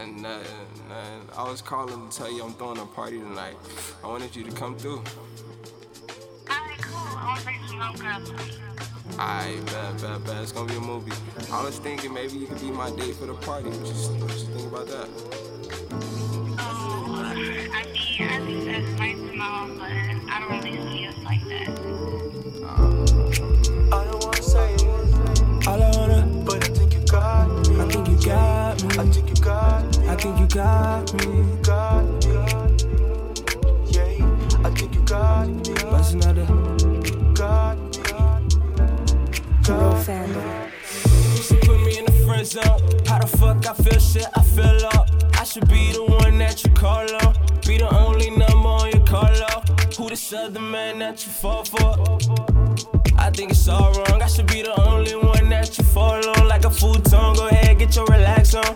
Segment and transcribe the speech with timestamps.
[0.00, 1.28] And uh, nothing, nothing.
[1.36, 3.56] I was calling to tell you I'm throwing a party tonight.
[4.04, 5.02] I wanted you to come through.
[6.48, 6.98] Alright, cool.
[6.98, 8.58] I want to bring some homegirls.
[9.18, 10.42] Alright, bad, bad, bad.
[10.42, 11.12] It's gonna be a movie.
[11.52, 13.70] I was thinking maybe you could be my date for the party.
[13.70, 15.08] What you, what you think about that?
[16.60, 16.77] Oh,
[30.18, 31.44] think you got me.
[31.62, 32.34] got me.
[33.86, 35.74] Yeah, I think you got me.
[35.92, 36.44] What's another?
[37.34, 38.02] Got me.
[39.68, 40.70] Real family.
[40.84, 42.80] She put me in the friend zone.
[43.06, 44.26] How the fuck I feel shit?
[44.34, 45.08] I feel up.
[45.38, 47.34] I should be the one that you call on.
[47.64, 49.94] Be the only number on your call log.
[49.94, 51.94] Who this other man that you fall for?
[53.18, 54.20] I think it's all wrong.
[54.22, 56.48] I should be the only one that you fall on.
[56.48, 57.34] Like a futon.
[57.36, 58.74] Go ahead, get your relax on.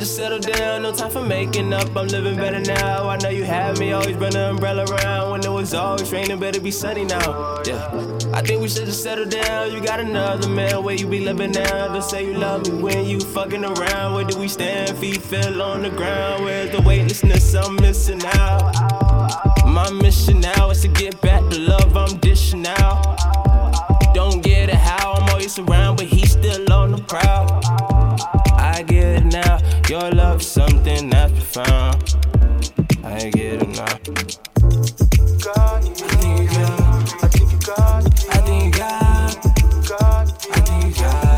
[0.00, 0.80] Just settle down.
[0.80, 1.94] No time for making up.
[1.94, 3.06] I'm living better now.
[3.06, 3.92] I know you had me.
[3.92, 6.40] Always bring an umbrella around when it was always raining.
[6.40, 7.60] Better be sunny now.
[7.66, 7.84] Yeah.
[8.32, 9.74] I think we should just settle down.
[9.74, 10.82] You got another man.
[10.82, 11.88] Where you be living now?
[11.88, 14.14] Don't say you love me when you fucking around.
[14.14, 14.96] Where do we stand?
[14.96, 16.44] Feet fell on the ground.
[16.44, 18.72] Where's the weightlessness I'm missing out?
[19.66, 23.18] My mission now is to get back the love I'm dishing out.
[24.14, 27.89] Don't get it how I'm always around, but he's still on the prowl.
[29.90, 32.14] Your love is something that's profound.
[33.02, 34.00] I ain't get enough.
[35.42, 37.24] God, I think you got.
[37.24, 38.04] I think you got.
[38.06, 39.34] I think you got.
[39.42, 41.30] I think you got.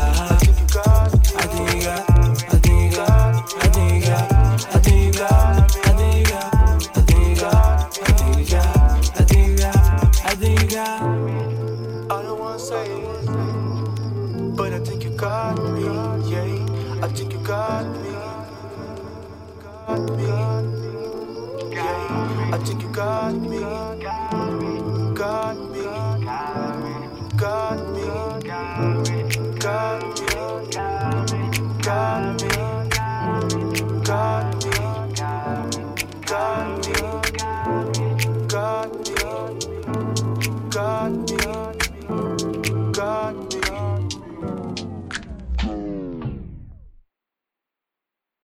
[14.55, 15.81] But I think you got me,
[16.31, 17.03] yeah.
[17.03, 18.12] I think you got me.
[19.93, 20.25] Got me.
[22.51, 23.92] I think you got me.